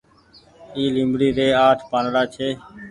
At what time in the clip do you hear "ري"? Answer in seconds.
1.37-1.47